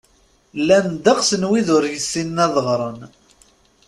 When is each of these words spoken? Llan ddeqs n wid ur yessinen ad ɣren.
Llan 0.59 0.87
ddeqs 0.91 1.29
n 1.41 1.43
wid 1.49 1.67
ur 1.77 1.83
yessinen 1.87 2.43
ad 2.45 2.55
ɣren. 2.67 2.99